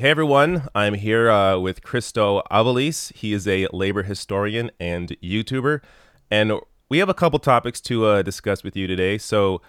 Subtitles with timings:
[0.00, 3.14] Hey everyone, I'm here uh, with Christo Aivalis.
[3.14, 5.82] He is a labor historian and YouTuber,
[6.30, 6.52] and
[6.88, 9.18] we have a couple topics to uh, discuss with you today.
[9.18, 9.60] So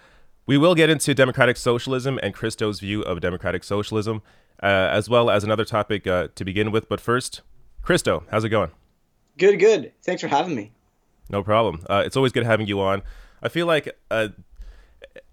[0.46, 4.22] we will get into democratic socialism and Christo's view of democratic socialism,
[4.62, 6.88] uh, as well as another topic uh, to begin with.
[6.88, 7.42] But first,
[7.82, 8.70] Christo, how's it going?
[9.36, 9.92] Good, good.
[10.02, 10.72] Thanks for having me.
[11.28, 11.84] No problem.
[11.90, 13.02] Uh, it's always good having you on.
[13.42, 14.28] I feel like uh,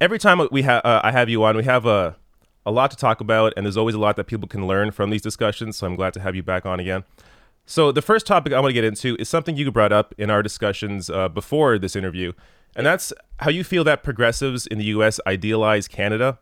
[0.02, 2.18] every time we have I have you on, we have a
[2.66, 5.10] a lot to talk about, and there's always a lot that people can learn from
[5.10, 5.78] these discussions.
[5.78, 7.04] So I'm glad to have you back on again.
[7.66, 10.30] So the first topic I want to get into is something you brought up in
[10.30, 12.34] our discussions uh, before this interview,
[12.76, 15.20] and that's how you feel that progressives in the U.S.
[15.28, 16.40] idealize Canada,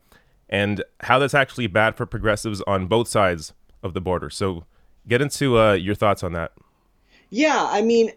[0.50, 3.54] and how that's actually bad for progressives on both sides
[3.84, 4.30] of the border.
[4.30, 4.64] So
[5.08, 6.54] get into uh, your thoughts on that.
[7.30, 8.12] Yeah, I mean,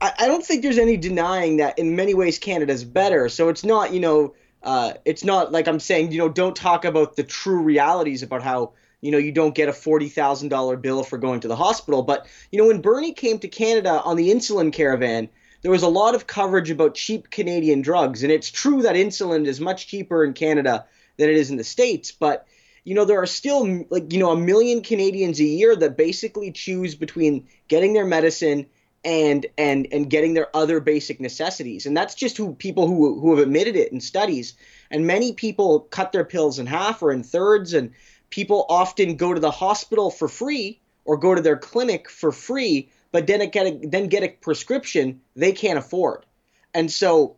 [0.00, 3.28] I, I don't think there's any denying that in many ways Canada's better.
[3.28, 4.34] So it's not, you know
[4.66, 8.42] uh, it's not like I'm saying, you know, don't talk about the true realities about
[8.42, 12.02] how, you know, you don't get a $40,000 bill for going to the hospital.
[12.02, 15.28] But, you know, when Bernie came to Canada on the insulin caravan,
[15.62, 18.24] there was a lot of coverage about cheap Canadian drugs.
[18.24, 20.84] And it's true that insulin is much cheaper in Canada
[21.16, 22.10] than it is in the States.
[22.10, 22.48] But,
[22.82, 26.50] you know, there are still, like, you know, a million Canadians a year that basically
[26.50, 28.66] choose between getting their medicine
[29.06, 31.86] and and and getting their other basic necessities.
[31.86, 34.54] And that's just who people who who have admitted it in studies.
[34.90, 37.92] And many people cut their pills in half or in thirds and
[38.28, 42.90] people often go to the hospital for free or go to their clinic for free
[43.12, 46.26] but then get a, then get a prescription they can't afford.
[46.74, 47.36] And so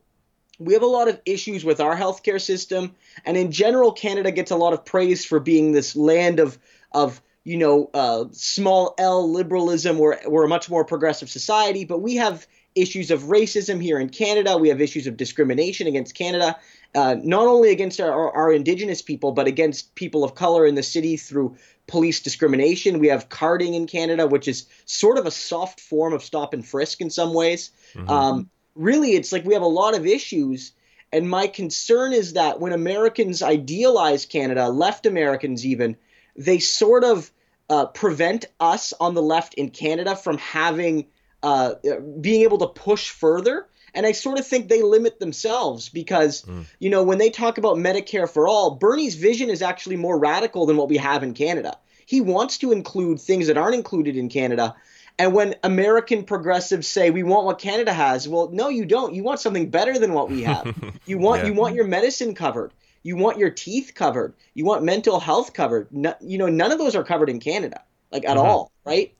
[0.58, 2.96] we have a lot of issues with our healthcare system.
[3.24, 6.58] And in general canada gets a lot of praise for being this land of
[6.92, 9.96] of you know, uh, small L liberalism.
[9.96, 14.10] We're, we're a much more progressive society, but we have issues of racism here in
[14.10, 14.58] Canada.
[14.58, 16.58] We have issues of discrimination against Canada,
[16.94, 20.82] uh, not only against our, our, indigenous people, but against people of color in the
[20.82, 22.98] city through police discrimination.
[22.98, 26.64] We have carding in Canada, which is sort of a soft form of stop and
[26.64, 27.70] frisk in some ways.
[27.94, 28.10] Mm-hmm.
[28.10, 30.72] Um, really, it's like we have a lot of issues.
[31.14, 35.96] And my concern is that when Americans idealize Canada, left Americans even,
[36.36, 37.32] they sort of
[37.70, 41.06] uh, prevent us on the left in Canada from having
[41.42, 41.74] uh,
[42.20, 43.66] being able to push further.
[43.94, 46.66] And I sort of think they limit themselves because, mm.
[46.78, 50.66] you know, when they talk about Medicare for all, Bernie's vision is actually more radical
[50.66, 51.78] than what we have in Canada.
[52.04, 54.74] He wants to include things that aren't included in Canada.
[55.18, 59.14] And when American progressives say we want what Canada has, well, no, you don't.
[59.14, 60.74] You want something better than what we have.
[61.06, 61.48] you want yeah.
[61.48, 62.72] you want your medicine covered.
[63.08, 64.34] You want your teeth covered.
[64.52, 65.90] You want mental health covered.
[65.90, 67.80] No, you know, none of those are covered in Canada,
[68.12, 68.46] like at mm-hmm.
[68.46, 69.14] all, right?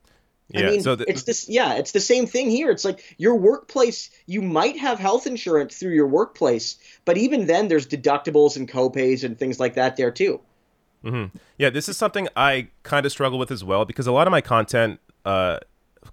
[0.49, 1.49] Yeah, I mean, so the, it's this.
[1.49, 2.69] Yeah, it's the same thing here.
[2.69, 4.11] It's like your workplace.
[4.27, 9.23] You might have health insurance through your workplace, but even then, there's deductibles and copays
[9.23, 10.39] and things like that there too.
[11.03, 11.35] Mm-hmm.
[11.57, 14.31] Yeah, this is something I kind of struggle with as well because a lot of
[14.31, 15.57] my content uh,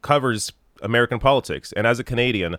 [0.00, 0.50] covers
[0.80, 2.56] American politics, and as a Canadian,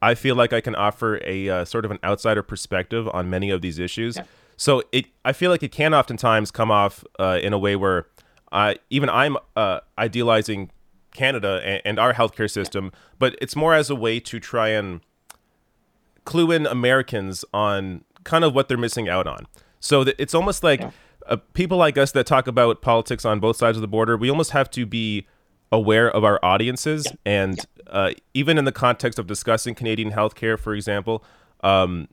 [0.00, 3.50] I feel like I can offer a uh, sort of an outsider perspective on many
[3.50, 4.14] of these issues.
[4.16, 4.22] Yeah.
[4.56, 8.06] So it, I feel like it can oftentimes come off uh, in a way where
[8.52, 10.70] I, even I'm uh, idealizing
[11.12, 15.00] Canada and, and, our healthcare system, but it's more as a way to try and
[16.24, 19.46] clue in Americans on kind of what they're missing out on.
[19.80, 20.90] So it's almost like yeah.
[21.26, 24.30] uh, people like us that talk about politics on both sides of the border, we
[24.30, 25.26] almost have to be
[25.70, 27.12] aware of our audiences yeah.
[27.24, 31.22] and uh, even in the context of discussing Canadian healthcare, for example,
[31.62, 32.08] um,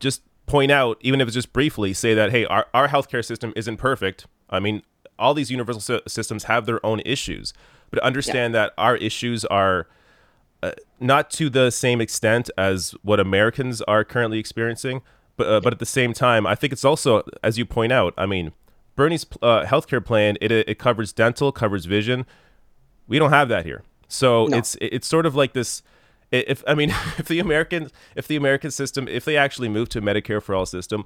[0.00, 3.52] just point out, even if it's just briefly, say that, hey, our, our healthcare system
[3.54, 4.26] isn't perfect.
[4.50, 4.82] I mean,
[5.18, 7.52] all these universal systems have their own issues,
[7.90, 8.62] but understand yeah.
[8.62, 9.86] that our issues are
[10.62, 15.02] uh, not to the same extent as what Americans are currently experiencing.
[15.36, 18.12] But, uh, but at the same time, I think it's also, as you point out,
[18.18, 18.50] I mean,
[18.96, 22.26] Bernie's uh, healthcare plan, it, it covers dental, covers vision.
[23.06, 23.84] We don't have that here.
[24.08, 24.56] So no.
[24.56, 25.82] it's it's sort of like this
[26.30, 29.98] if I mean if the American if the American system if they actually move to
[29.98, 31.04] a Medicare for all system,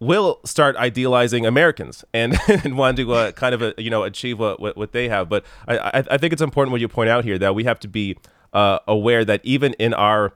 [0.00, 4.38] will start idealizing Americans and, and want to uh, kind of uh, you know achieve
[4.38, 5.28] what, what, what they have.
[5.28, 7.80] But I, I, I think it's important what you point out here that we have
[7.80, 8.16] to be
[8.52, 10.34] uh, aware that even in our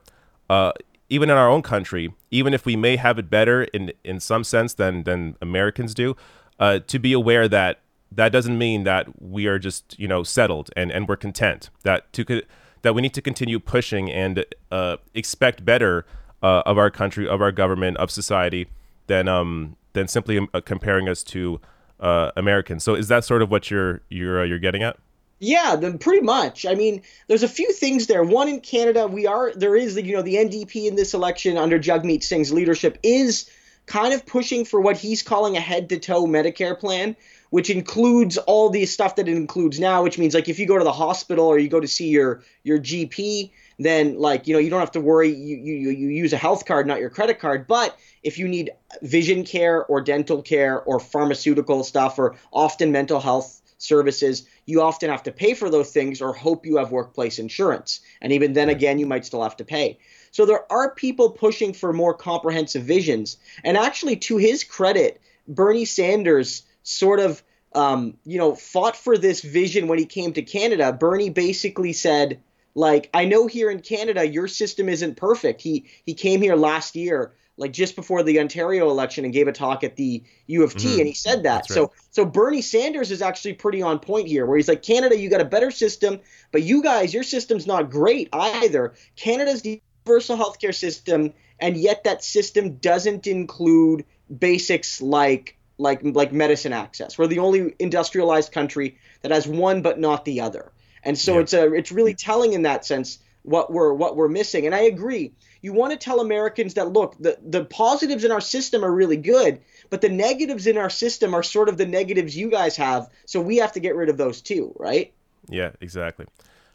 [0.50, 0.72] uh,
[1.08, 4.44] even in our own country, even if we may have it better in in some
[4.44, 6.16] sense than than Americans do,
[6.58, 7.80] uh, to be aware that
[8.10, 11.70] that doesn't mean that we are just you know settled and and we're content.
[11.82, 12.42] That to
[12.82, 16.05] that we need to continue pushing and uh, expect better
[16.43, 18.69] uh, of our country, of our government, of society
[19.06, 21.61] than um, than simply uh, comparing us to
[22.00, 22.84] uh, Americans.
[22.84, 24.99] So is that sort of what you're you're uh, you're getting at?
[25.38, 26.64] Yeah, then pretty much.
[26.64, 28.23] I mean, there's a few things there.
[28.23, 31.56] One in Canada, we are there is the you know the NDP in this election
[31.56, 33.50] under Jagmeet Singh's leadership is
[33.87, 37.17] kind of pushing for what he's calling a head to toe Medicare plan,
[37.52, 40.78] which includes all the stuff that it includes now, which means like if you go
[40.78, 44.58] to the hospital or you go to see your your GP, then like you know
[44.58, 45.28] you don't have to worry.
[45.28, 47.66] You you you use a health card, not your credit card.
[47.66, 48.70] But if you need
[49.02, 55.10] vision care or dental care or pharmaceutical stuff or often mental health services, you often
[55.10, 58.00] have to pay for those things or hope you have workplace insurance.
[58.22, 59.98] And even then again, you might still have to pay.
[60.31, 63.37] So there are people pushing for more comprehensive visions.
[63.62, 67.43] And actually, to his credit, Bernie Sanders sort of,
[67.75, 70.93] um, you know, fought for this vision when he came to Canada.
[70.93, 72.40] Bernie basically said,
[72.75, 75.61] like, I know here in Canada your system isn't perfect.
[75.61, 79.52] He he came here last year like just before the Ontario election and gave a
[79.52, 80.99] talk at the U of T mm-hmm.
[80.99, 81.62] and he said that.
[81.62, 81.67] Right.
[81.67, 85.29] So so Bernie Sanders is actually pretty on point here where he's like Canada you
[85.29, 86.20] got a better system,
[86.50, 88.94] but you guys your system's not great either.
[89.17, 94.05] Canada's the universal healthcare system and yet that system doesn't include
[94.38, 97.19] basics like like like medicine access.
[97.19, 100.73] We're the only industrialized country that has one but not the other.
[101.05, 101.40] And so yeah.
[101.40, 104.67] it's a it's really telling in that sense what we're what we're missing.
[104.67, 105.32] And I agree
[105.62, 109.17] you want to tell Americans that look, the, the positives in our system are really
[109.17, 113.08] good, but the negatives in our system are sort of the negatives you guys have.
[113.26, 115.12] So we have to get rid of those too, right?
[115.49, 116.26] Yeah, exactly.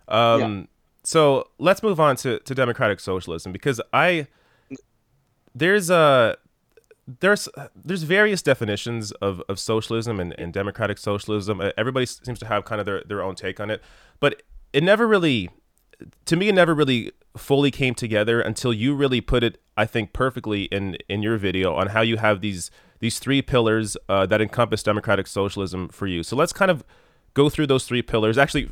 [0.07, 0.63] Um, yeah.
[1.03, 4.27] So let's move on to, to democratic socialism because I
[5.53, 6.37] there's a
[7.07, 11.61] there's there's various definitions of, of socialism and, and democratic socialism.
[11.77, 13.81] Everybody seems to have kind of their, their own take on it,
[14.19, 14.43] but
[14.73, 15.49] it never really
[16.25, 20.13] to me it never really fully came together until you really put it i think
[20.13, 22.69] perfectly in in your video on how you have these
[22.99, 26.23] these three pillars uh, that encompass democratic socialism for you.
[26.23, 26.83] So let's kind of
[27.33, 28.37] go through those three pillars.
[28.37, 28.69] Actually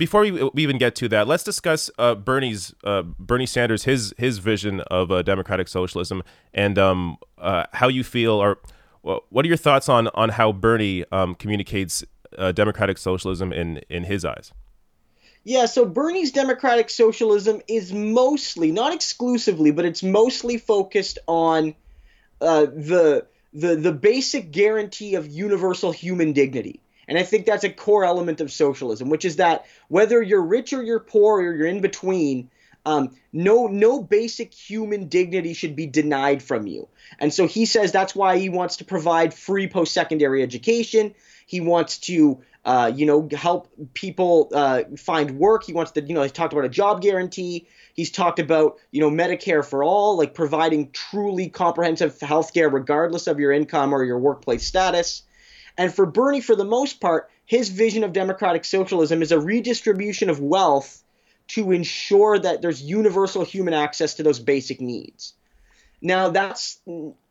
[0.00, 4.14] before we, we even get to that let's discuss uh, bernie's uh, bernie sanders his
[4.16, 6.22] his vision of uh, democratic socialism
[6.54, 8.58] and um, uh, how you feel or
[9.02, 12.02] what are your thoughts on on how bernie um, communicates
[12.38, 14.52] uh, democratic socialism in in his eyes
[15.42, 21.74] yeah, so Bernie's democratic socialism is mostly, not exclusively, but it's mostly focused on
[22.42, 26.80] uh, the the the basic guarantee of universal human dignity.
[27.10, 30.72] And I think that's a core element of socialism, which is that whether you're rich
[30.72, 32.48] or you're poor or you're in between,
[32.86, 36.88] um, no no basic human dignity should be denied from you.
[37.18, 41.16] And so he says that's why he wants to provide free post secondary education.
[41.46, 45.64] He wants to uh, you know, help people uh, find work.
[45.64, 47.66] He wants to, you know, he's talked about a job guarantee.
[47.94, 53.26] He's talked about, you know, Medicare for all, like providing truly comprehensive health care regardless
[53.26, 55.22] of your income or your workplace status.
[55.80, 60.28] And for Bernie, for the most part, his vision of democratic socialism is a redistribution
[60.28, 61.02] of wealth
[61.48, 65.32] to ensure that there's universal human access to those basic needs.
[66.02, 66.82] Now, that's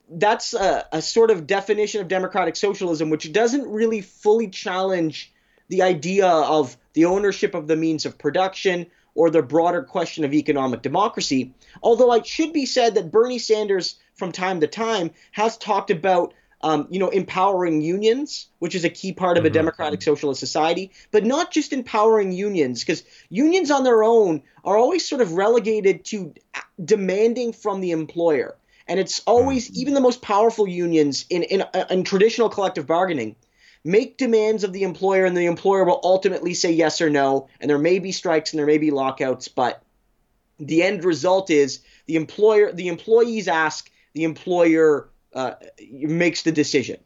[0.10, 5.32] that's a, a, sort of definition of democratic socialism, which doesn't really fully challenge
[5.68, 10.34] the idea of the ownership of the means of production or the broader question of
[10.34, 11.54] economic democracy.
[11.84, 16.34] Although it should be said that Bernie Sanders, from time to time, has talked about
[16.62, 19.54] um, you know, empowering unions, which is a key part of a mm-hmm.
[19.54, 25.08] democratic socialist society, but not just empowering unions, because unions on their own are always
[25.08, 26.34] sort of relegated to
[26.84, 28.56] demanding from the employer.
[28.88, 29.82] And it's always, mm-hmm.
[29.82, 33.36] even the most powerful unions in, in, uh, in traditional collective bargaining,
[33.86, 37.48] make demands of the employer, and the employer will ultimately say yes or no.
[37.62, 39.82] And there may be strikes and there may be lockouts, but
[40.60, 45.54] the end result is the employer, the employees ask, the employer uh,
[45.92, 46.98] makes the decision.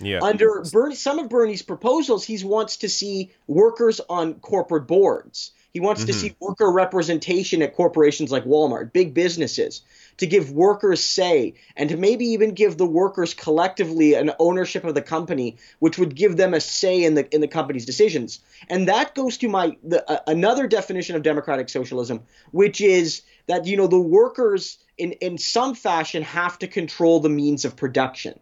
[0.00, 0.20] Yeah.
[0.22, 5.52] Under Bernie, some of Bernie's proposals, he wants to see workers on corporate boards.
[5.72, 6.08] He wants mm-hmm.
[6.08, 9.82] to see worker representation at corporations like Walmart, big businesses
[10.20, 14.94] to give workers say and to maybe even give the workers collectively an ownership of
[14.94, 18.86] the company which would give them a say in the in the company's decisions and
[18.86, 22.20] that goes to my the, uh, another definition of democratic socialism
[22.50, 27.28] which is that you know the workers in in some fashion have to control the
[27.28, 28.38] means of production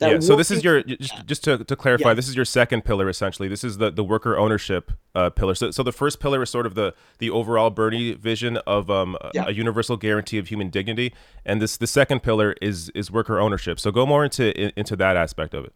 [0.00, 2.14] yeah, so this is your just, just to, to clarify yeah.
[2.14, 5.70] this is your second pillar essentially this is the, the worker ownership uh, pillar so,
[5.70, 9.46] so the first pillar is sort of the the overall bernie vision of um, yeah.
[9.46, 11.12] a universal guarantee of human dignity
[11.44, 14.96] and this the second pillar is is worker ownership so go more into in, into
[14.96, 15.72] that aspect of it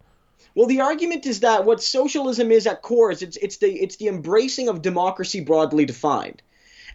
[0.56, 3.96] well, the argument is that what socialism is at core is it's it's the it's
[3.96, 6.40] the embracing of democracy broadly defined.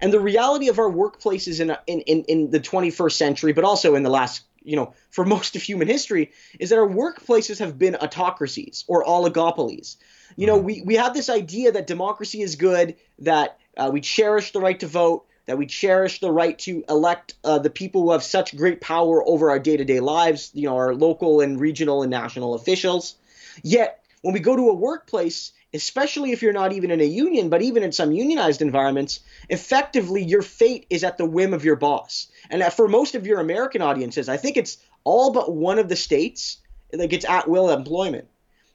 [0.01, 3.95] And the reality of our workplaces in, in, in, in the 21st century, but also
[3.95, 7.77] in the last you know, for most of human history, is that our workplaces have
[7.77, 9.97] been autocracies or oligopolies.
[10.35, 10.65] You know, mm-hmm.
[10.65, 14.79] we, we have this idea that democracy is good, that uh, we cherish the right
[14.79, 18.55] to vote, that we cherish the right to elect uh, the people who have such
[18.55, 22.11] great power over our day to day lives, you know, our local and regional and
[22.11, 23.15] national officials.
[23.63, 27.49] Yet, when we go to a workplace, especially if you're not even in a union,
[27.49, 31.75] but even in some unionized environments, effectively your fate is at the whim of your
[31.75, 32.27] boss.
[32.49, 35.95] And for most of your American audiences, I think it's all but one of the
[35.95, 36.57] states
[36.93, 38.27] like it's at will employment.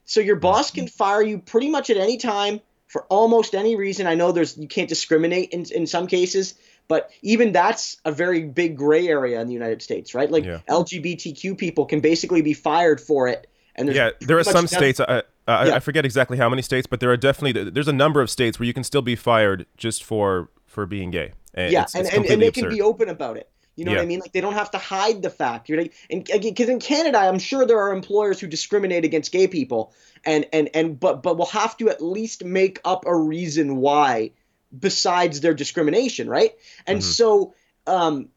[0.05, 4.07] So your boss can fire you pretty much at any time for almost any reason.
[4.07, 6.55] I know there's you can't discriminate in in some cases,
[6.89, 10.31] but even that's a very big gray area in the United States, right?
[10.31, 10.61] Like yeah.
[10.69, 13.49] LGBTQ people can basically be fired for it.
[13.75, 15.01] And yeah, there are some states.
[15.01, 15.75] I, I, yeah.
[15.77, 18.59] I forget exactly how many states, but there are definitely there's a number of states
[18.59, 21.33] where you can still be fired just for for being gay.
[21.55, 22.61] And yeah, it's, it's and, and, they absurd.
[22.63, 23.51] can be open about it.
[23.77, 23.99] You know yeah.
[23.99, 24.21] what I mean?
[24.21, 25.69] Like they don't have to hide the fact.
[25.69, 29.47] You're like, and because in Canada, I'm sure there are employers who discriminate against gay
[29.47, 29.93] people,
[30.25, 34.31] and and and but but will have to at least make up a reason why,
[34.77, 36.55] besides their discrimination, right?
[36.87, 37.11] And mm-hmm.
[37.11, 37.55] so,
[37.87, 38.31] um,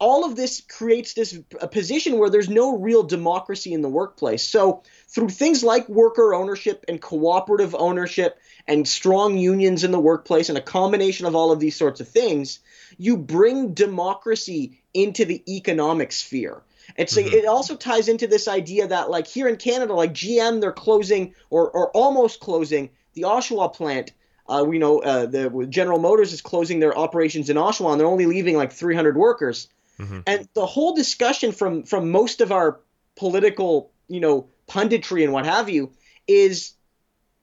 [0.00, 4.42] all of this creates this a position where there's no real democracy in the workplace.
[4.42, 10.48] So through things like worker ownership and cooperative ownership and strong unions in the workplace
[10.48, 12.60] and a combination of all of these sorts of things,
[12.96, 16.62] you bring democracy into the economic sphere.
[16.96, 17.34] It's mm-hmm.
[17.34, 21.34] it also ties into this idea that like here in Canada, like GM, they're closing
[21.50, 24.12] or or almost closing the Oshawa plant.
[24.48, 28.08] Uh, we know uh, the General Motors is closing their operations in Oshawa, and they're
[28.08, 29.68] only leaving like 300 workers.
[30.00, 30.20] Mm-hmm.
[30.26, 32.80] And the whole discussion from from most of our
[33.16, 35.92] political, you know, punditry and what have you,
[36.26, 36.72] is,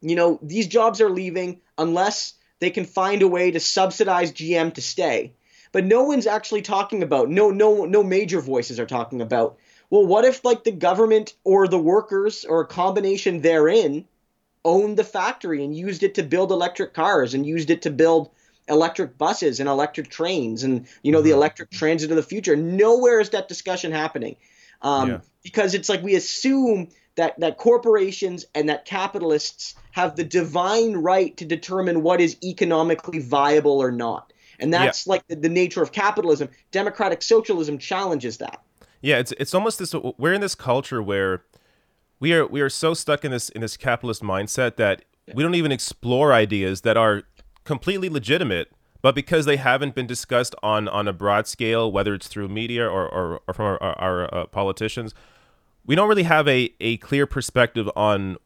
[0.02, 4.74] you know, these jobs are leaving unless they can find a way to subsidize GM
[4.74, 5.34] to stay
[5.72, 9.58] but no one's actually talking about no no no major voices are talking about
[9.90, 14.06] well what if like the government or the workers or a combination therein
[14.66, 18.30] owned the factory and used it to build electric cars and used it to build
[18.68, 21.38] electric buses and electric trains and you know the mm-hmm.
[21.38, 24.36] electric transit of the future nowhere is that discussion happening
[24.82, 25.20] um, yeah.
[25.44, 31.38] because it's like we assume that that corporations and that capitalists have the divine right
[31.38, 35.12] to determine what is economically viable or not and that's yeah.
[35.12, 36.50] like the, the nature of capitalism.
[36.72, 38.62] Democratic socialism challenges that.
[39.02, 39.94] Yeah, it's it's almost this.
[40.18, 41.44] We're in this culture where
[42.20, 45.56] we are we are so stuck in this in this capitalist mindset that we don't
[45.56, 47.24] even explore ideas that are
[47.68, 48.72] completely legitimate,
[49.02, 52.88] but because they haven't been discussed on on a broad scale, whether it's through media
[52.88, 55.14] or or, or from our, our, our uh, politicians,
[55.86, 58.38] we don't really have a a clear perspective on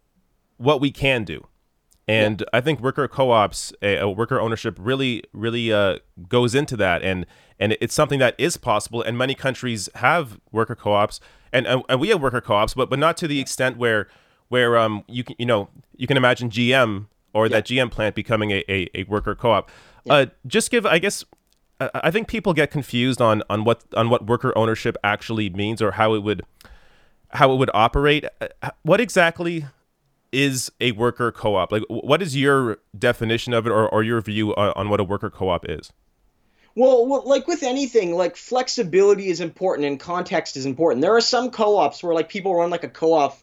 [0.57, 1.47] what we can do.
[2.07, 2.47] And yeah.
[2.51, 7.25] I think worker co-ops, a, worker ownership, really, really uh, goes into that, and
[7.59, 9.01] and it's something that is possible.
[9.03, 11.19] And many countries have worker co-ops,
[11.53, 14.07] and, and we have worker co-ops, but but not to the extent where
[14.49, 17.57] where um you can you know you can imagine GM or yeah.
[17.57, 19.69] that GM plant becoming a, a, a worker co-op.
[20.03, 20.13] Yeah.
[20.13, 21.23] Uh, just give, I guess,
[21.79, 25.91] I think people get confused on on what on what worker ownership actually means or
[25.91, 26.43] how it would
[27.29, 28.25] how it would operate.
[28.39, 29.65] Uh, what exactly
[30.31, 31.71] is a worker co-op?
[31.71, 35.03] Like, what is your definition of it, or, or your view on, on what a
[35.03, 35.91] worker co-op is?
[36.75, 41.01] Well, well, like with anything, like flexibility is important and context is important.
[41.01, 43.37] There are some co-ops where like people run like a co-op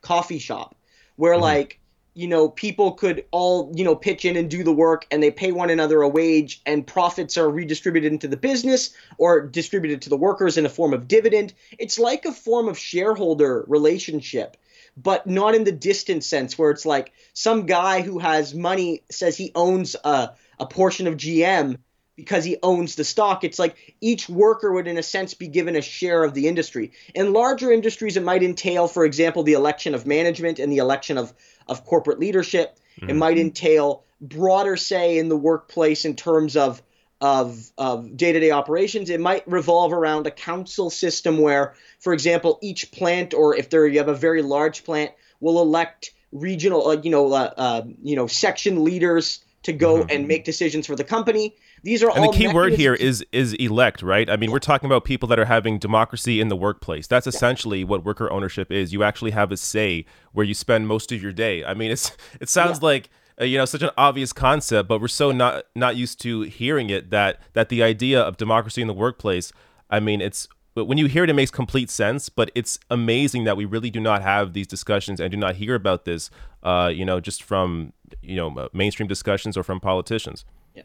[0.00, 0.74] coffee shop
[1.16, 1.42] where mm-hmm.
[1.42, 1.79] like
[2.14, 5.30] you know people could all you know pitch in and do the work and they
[5.30, 10.10] pay one another a wage and profits are redistributed into the business or distributed to
[10.10, 11.52] the workers in a form of dividend.
[11.78, 14.56] It's like a form of shareholder relationship
[14.96, 19.36] but not in the distant sense where it's like some guy who has money says
[19.36, 21.78] he owns a, a portion of GM
[22.20, 23.44] because he owns the stock.
[23.44, 26.92] It's like each worker would, in a sense, be given a share of the industry.
[27.14, 31.18] In larger industries, it might entail, for example, the election of management and the election
[31.18, 31.32] of,
[31.66, 32.78] of corporate leadership.
[32.98, 33.10] Mm-hmm.
[33.10, 36.82] It might entail broader say in the workplace in terms of
[37.22, 39.10] of, of day-to-day operations.
[39.10, 43.86] It might revolve around a council system where, for example, each plant, or if there
[43.86, 48.16] you have a very large plant, will elect regional, uh, you know, uh, uh, you
[48.16, 50.10] know, section leaders to go mm-hmm.
[50.10, 51.54] and make decisions for the company.
[51.82, 52.16] These are all.
[52.16, 54.28] and all the key word here is is elect, right?
[54.28, 57.06] I mean, we're talking about people that are having democracy in the workplace.
[57.06, 57.86] That's essentially yeah.
[57.86, 58.92] what worker ownership is.
[58.92, 61.64] You actually have a say where you spend most of your day.
[61.64, 62.86] I mean, it's it sounds yeah.
[62.86, 66.42] like uh, you know such an obvious concept but we're so not not used to
[66.42, 69.52] hearing it that that the idea of democracy in the workplace
[69.88, 73.56] i mean it's when you hear it it makes complete sense but it's amazing that
[73.56, 76.30] we really do not have these discussions and do not hear about this
[76.62, 80.44] uh, you know just from you know uh, mainstream discussions or from politicians.
[80.74, 80.82] Yeah.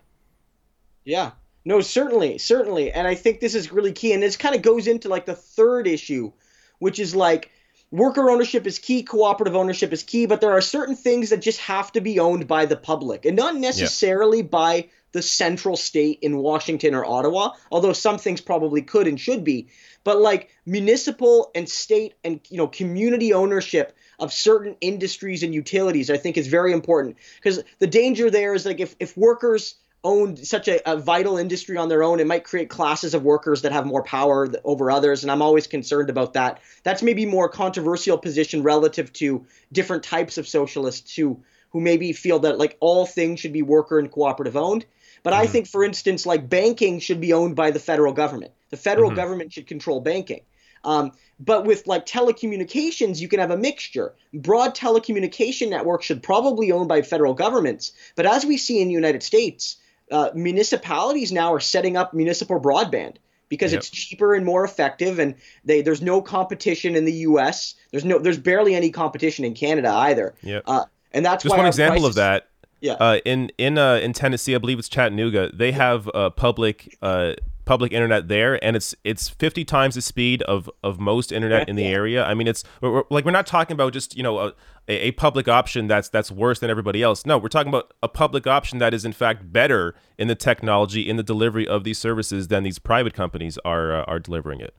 [1.03, 1.31] Yeah.
[1.63, 2.91] No certainly certainly.
[2.91, 5.35] And i think this is really key and this kind of goes into like the
[5.35, 6.31] third issue
[6.79, 7.51] which is like
[7.91, 11.59] worker ownership is key, cooperative ownership is key, but there are certain things that just
[11.59, 14.43] have to be owned by the public and not necessarily yeah.
[14.43, 19.45] by the central state in Washington or Ottawa, although some things probably could and should
[19.45, 19.69] be.
[20.03, 26.09] But like municipal and state and you know community ownership of certain industries and utilities,
[26.09, 30.37] I think is very important because the danger there is like if, if workers owned
[30.37, 33.71] such a, a, vital industry on their own, it might create classes of workers that
[33.71, 35.23] have more power over others.
[35.23, 36.59] And I'm always concerned about that.
[36.83, 41.41] That's maybe more controversial position relative to different types of socialists who
[41.75, 44.85] who maybe feel that like all things should be worker and cooperative owned.
[45.25, 45.41] But mm-hmm.
[45.41, 48.51] I think, for instance, like banking should be owned by the federal government.
[48.69, 49.15] The federal mm-hmm.
[49.15, 50.41] government should control banking.
[50.83, 54.13] Um, but with like telecommunications, you can have a mixture.
[54.35, 57.91] Broad telecommunication networks should probably owned by federal governments.
[58.15, 59.77] But as we see in the United States,
[60.11, 63.15] uh, municipalities now are setting up municipal broadband
[63.49, 63.79] because yep.
[63.79, 67.73] it's cheaper and more effective, and they, there's no competition in the U.S.
[67.89, 70.35] There's no there's barely any competition in Canada either.
[70.43, 70.63] Yep.
[70.67, 72.49] Uh, and that's just one example prices, of that
[72.85, 72.93] yeah.
[72.93, 75.49] Uh, in in uh, in Tennessee, I believe it's Chattanooga.
[75.53, 77.33] They have uh, public uh,
[77.65, 81.75] public internet there, and it's it's fifty times the speed of of most internet in
[81.75, 82.23] the area.
[82.23, 84.53] I mean, it's we're, like we're not talking about just you know a,
[84.87, 87.25] a public option that's that's worse than everybody else.
[87.25, 91.09] No, we're talking about a public option that is in fact better in the technology
[91.09, 94.75] in the delivery of these services than these private companies are uh, are delivering it.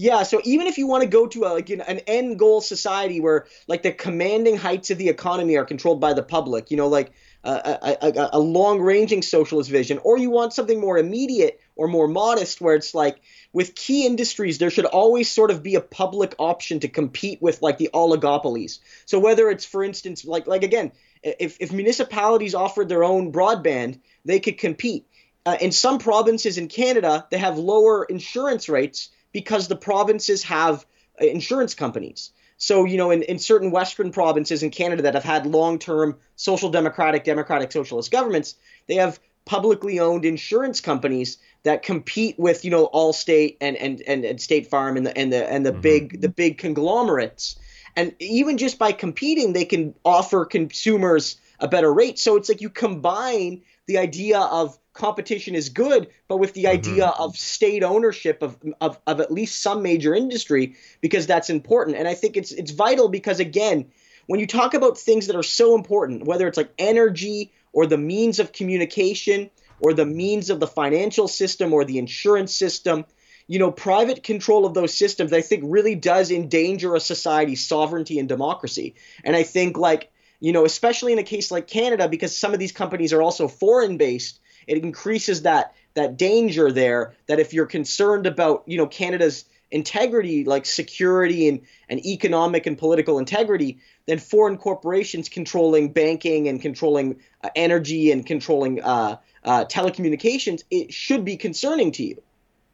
[0.00, 2.60] Yeah, so even if you want to go to a, like an, an end goal
[2.60, 6.76] society where like the commanding heights of the economy are controlled by the public, you
[6.76, 7.10] know, like
[7.44, 12.08] a, a, a long ranging socialist vision, or you want something more immediate or more
[12.08, 13.20] modest where it's like
[13.52, 17.62] with key industries, there should always sort of be a public option to compete with
[17.62, 18.80] like the oligopolies.
[19.06, 20.92] So whether it's, for instance, like like again,
[21.22, 25.06] if, if municipalities offered their own broadband, they could compete.
[25.46, 30.84] Uh, in some provinces in Canada, they have lower insurance rates because the provinces have
[31.20, 32.32] uh, insurance companies.
[32.58, 36.18] So, you know, in, in certain Western provinces in Canada that have had long term
[36.36, 38.56] social democratic, democratic socialist governments,
[38.88, 44.24] they have publicly owned insurance companies that compete with, you know, Allstate and, and, and,
[44.24, 45.80] and State Farm and the and the and the mm-hmm.
[45.80, 47.56] big the big conglomerates.
[47.96, 52.18] And even just by competing, they can offer consumers a better rate.
[52.18, 56.74] So it's like you combine the idea of competition is good, but with the mm-hmm.
[56.74, 61.96] idea of state ownership of, of, of at least some major industry, because that's important.
[61.96, 63.86] And I think it's it's vital because again,
[64.26, 67.98] when you talk about things that are so important, whether it's like energy or the
[67.98, 73.04] means of communication or the means of the financial system or the insurance system,
[73.46, 78.18] you know, private control of those systems, I think really does endanger a society's sovereignty
[78.18, 78.96] and democracy.
[79.24, 82.58] And I think like you know, especially in a case like Canada, because some of
[82.58, 87.14] these companies are also foreign based, it increases that that danger there.
[87.26, 92.78] That if you're concerned about, you know, Canada's integrity, like security and, and economic and
[92.78, 99.64] political integrity, then foreign corporations controlling banking and controlling uh, energy and controlling uh, uh,
[99.66, 102.22] telecommunications, it should be concerning to you.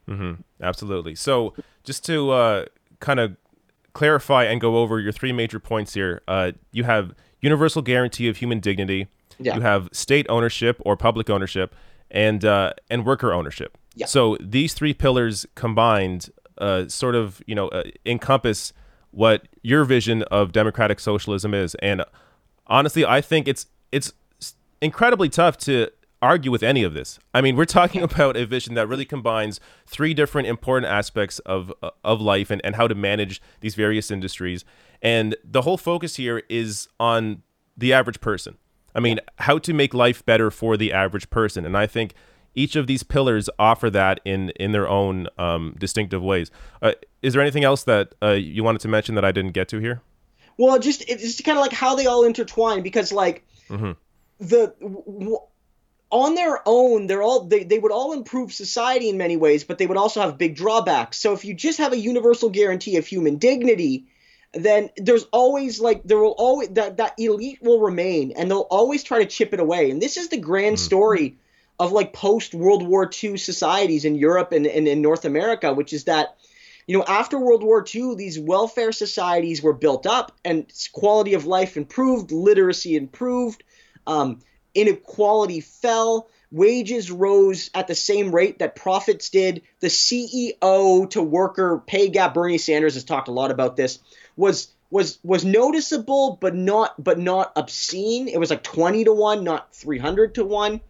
[0.09, 0.43] Mm-hmm.
[0.63, 1.15] Absolutely.
[1.15, 2.65] So just to uh,
[3.01, 3.37] kind of
[3.93, 8.39] clarify and go over your three major points here, uh, you have universal guarantee of
[8.39, 9.07] human dignity.
[9.39, 9.57] Yeah.
[9.57, 11.75] You have state ownership or public ownership,
[12.11, 13.77] and uh, and worker ownership.
[13.95, 14.07] Yeah.
[14.07, 18.73] So these three pillars combined, uh, sort of you know uh, encompass
[19.11, 21.75] what your vision of democratic socialism is.
[21.77, 22.05] And
[22.67, 24.13] honestly, I think it's it's
[24.81, 25.91] incredibly tough to
[26.25, 27.19] argue with any of this.
[27.33, 31.73] I mean, we're talking about a vision that really combines three different important aspects of
[31.83, 34.65] uh, of life and, and how to manage these various industries.
[35.03, 37.43] And the whole focus here is on
[37.77, 38.57] the average person.
[38.95, 41.67] I mean, how to make life better for the average person.
[41.67, 42.15] And I think
[42.55, 46.51] each of these pillars offer that in in their own um, distinctive ways.
[46.81, 49.69] Uh, is there anything else that uh, you wanted to mention that I didn't get
[49.69, 50.03] to here?
[50.57, 53.93] Well, just it's just kind of like how they all intertwine because like mm-hmm.
[54.39, 55.39] the w-
[56.15, 59.79] on their own they're all they, they would all improve society in many ways, but
[59.79, 61.19] they would also have big drawbacks.
[61.19, 64.07] So if you just have a universal guarantee of human dignity,
[64.53, 69.03] then there's always like there will always that that elite will remain and they'll always
[69.03, 70.85] try to chip it away and this is the grand mm-hmm.
[70.85, 71.37] story
[71.81, 75.93] of like post world war ii societies in europe and, and in north america which
[75.93, 76.37] is that
[76.87, 81.47] you know after world war ii these welfare societies were built up and quality of
[81.47, 83.65] life improved literacy improved
[84.07, 84.39] um,
[84.75, 91.83] inequality fell wages rose at the same rate that profits did the ceo to worker
[91.87, 93.99] pay gap bernie sanders has talked a lot about this
[94.37, 98.29] was was was noticeable but not but not obscene.
[98.29, 100.81] It was like 20 to 1, not 300 to 1.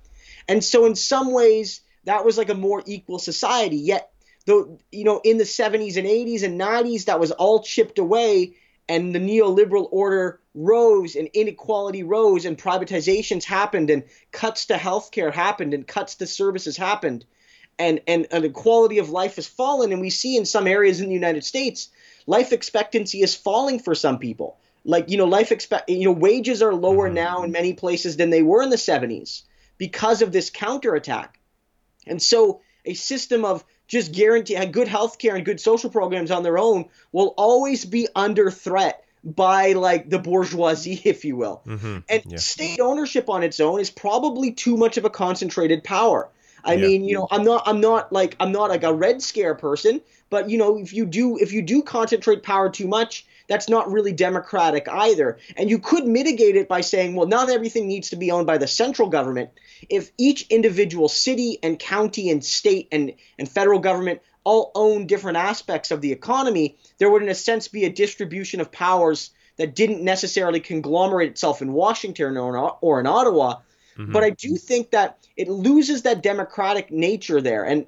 [0.47, 3.79] And so in some ways that was like a more equal society.
[3.79, 4.11] Yet
[4.45, 8.57] though you know in the 70s and 80s and 90s that was all chipped away
[8.89, 15.33] and the neoliberal order rose and inequality rose and privatizations happened and cuts to healthcare
[15.33, 17.25] happened and cuts to services happened
[17.79, 21.01] and and, and the quality of life has fallen and we see in some areas
[21.01, 21.89] in the United States
[22.27, 24.59] life expectancy is falling for some people.
[24.85, 27.15] like you know life expect you know wages are lower mm-hmm.
[27.15, 29.43] now in many places than they were in the 70s
[29.79, 31.39] because of this counterattack
[32.07, 36.43] and so a system of just guarantee good health care and good social programs on
[36.43, 41.99] their own will always be under threat by like the bourgeoisie if you will mm-hmm.
[42.09, 42.37] and yeah.
[42.37, 46.29] state ownership on its own is probably too much of a concentrated power
[46.65, 46.87] I yeah.
[46.87, 50.01] mean, you know, I'm not I'm not like I'm not like a red scare person,
[50.31, 53.91] but you know, if you do if you do concentrate power too much, that's not
[53.91, 55.39] really democratic either.
[55.57, 58.59] And you could mitigate it by saying, well, not everything needs to be owned by
[58.59, 59.51] the central government.
[59.89, 65.39] If each individual city and county and state and, and federal government all own different
[65.39, 69.75] aspects of the economy, there would, in a sense, be a distribution of powers that
[69.75, 73.57] didn't necessarily conglomerate itself in Washington or, or in Ottawa.
[73.97, 74.13] Mm-hmm.
[74.13, 77.65] But I do think that it loses that democratic nature there.
[77.65, 77.87] And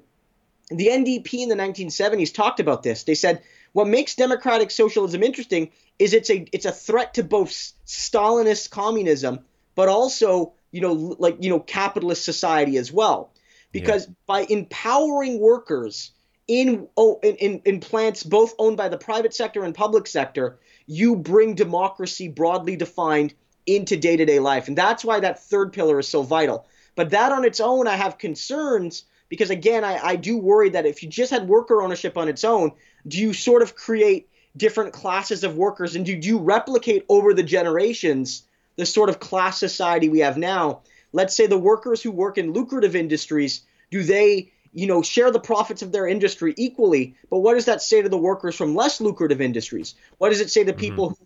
[0.69, 3.03] the NDP in the 1970s talked about this.
[3.03, 3.41] They said
[3.77, 7.51] what makes democratic socialism interesting is it's a it's a threat to both
[7.85, 9.41] Stalinist communism,
[9.75, 13.31] but also you know like you know capitalist society as well,
[13.71, 14.13] because yeah.
[14.25, 16.09] by empowering workers
[16.47, 20.57] in, oh, in, in in plants both owned by the private sector and public sector,
[20.87, 23.35] you bring democracy broadly defined
[23.67, 26.65] into day to day life, and that's why that third pillar is so vital.
[26.95, 30.85] But that on its own, I have concerns because again, I, I do worry that
[30.85, 32.71] if you just had worker ownership on its own,
[33.07, 37.43] do you sort of create different classes of workers and do you replicate over the
[37.43, 38.43] generations
[38.75, 40.81] the sort of class society we have now?
[41.13, 43.61] Let's say the workers who work in lucrative industries,
[43.91, 47.15] do they you know, share the profits of their industry equally.
[47.31, 49.95] But what does that say to the workers from less lucrative industries?
[50.19, 50.79] What does it say to mm-hmm.
[50.79, 51.17] people who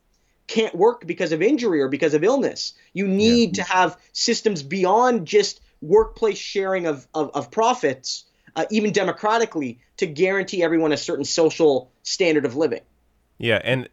[0.47, 2.73] can't work because of injury or because of illness?
[2.93, 3.63] You need yeah.
[3.63, 10.05] to have systems beyond just workplace sharing of, of, of profits, uh, even democratically, to
[10.05, 12.81] guarantee everyone a certain social standard of living.
[13.37, 13.89] Yeah, and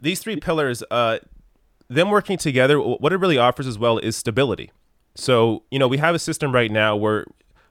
[0.00, 1.18] these three pillars, uh,
[1.88, 4.70] them working together, what it really offers as well is stability.
[5.14, 7.24] So, you know, we have a system right now where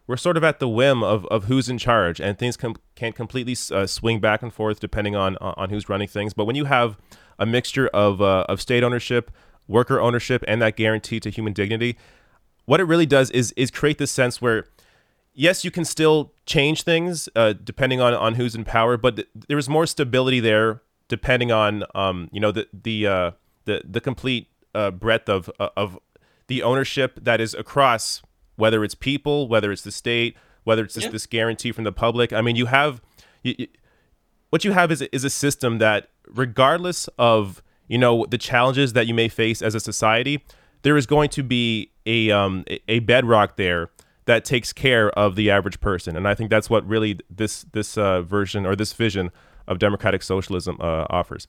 [0.07, 3.11] we're sort of at the whim of, of who's in charge, and things com- can
[3.11, 6.33] completely uh, swing back and forth depending on on who's running things.
[6.33, 6.97] But when you have
[7.39, 9.31] a mixture of uh, of state ownership,
[9.67, 11.97] worker ownership, and that guarantee to human dignity,
[12.65, 14.65] what it really does is is create this sense where
[15.35, 19.27] yes, you can still change things uh, depending on, on who's in power, but th-
[19.47, 23.31] there's more stability there depending on um, you know the the uh,
[23.65, 25.99] the the complete uh, breadth of uh, of
[26.47, 28.21] the ownership that is across
[28.55, 31.09] whether it's people, whether it's the state, whether it's this, yeah.
[31.09, 32.31] this guarantee from the public.
[32.31, 33.01] I mean, you have
[33.43, 33.67] you, you,
[34.49, 39.07] what you have is is a system that regardless of you know the challenges that
[39.07, 40.43] you may face as a society,
[40.85, 43.89] there is going to be a um, a bedrock there
[44.25, 47.97] that takes care of the average person, and I think that's what really this this
[47.97, 49.31] uh, version or this vision
[49.67, 51.47] of democratic socialism uh, offers.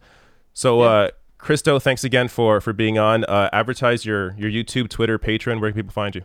[0.54, 0.88] So, yeah.
[0.88, 3.24] uh, Christo, thanks again for for being on.
[3.24, 5.60] Uh, advertise your your YouTube, Twitter, Patreon.
[5.60, 6.22] Where can people find you?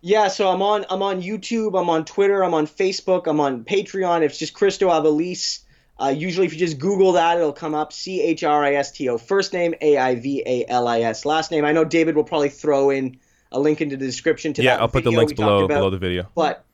[0.00, 3.64] Yeah, so I'm on I'm on YouTube, I'm on Twitter, I'm on Facebook, I'm on
[3.64, 4.22] Patreon.
[4.22, 5.63] It's just Christo Aivalis.
[6.00, 8.90] Uh, usually, if you just Google that, it'll come up C H R I S
[8.90, 9.18] T O.
[9.18, 11.24] First name A I V A L I S.
[11.24, 11.64] Last name.
[11.64, 13.18] I know David will probably throw in
[13.52, 14.76] a link into the description to yeah, that.
[14.76, 16.28] Yeah, I'll put the links below below the video.
[16.34, 16.64] But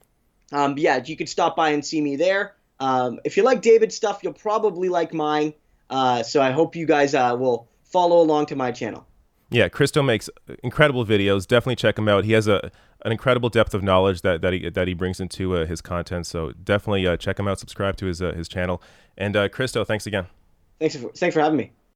[0.53, 2.55] um, yeah, you could stop by and see me there.
[2.79, 5.53] Um, if you like David's stuff, you'll probably like mine.
[5.91, 9.07] Uh, so I hope you guys uh, will follow along to my channel.
[9.51, 10.31] Yeah, Christo makes
[10.63, 11.47] incredible videos.
[11.47, 12.25] Definitely check him out.
[12.25, 12.71] He has a
[13.03, 16.27] an incredible depth of knowledge that, that he that he brings into uh, his content.
[16.27, 17.59] So definitely uh, check him out.
[17.59, 18.81] Subscribe to his uh, his channel.
[19.19, 20.27] And uh, Christo, thanks again.
[20.79, 21.73] Thanks for, thanks for having me.